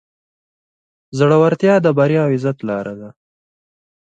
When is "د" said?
1.81-1.87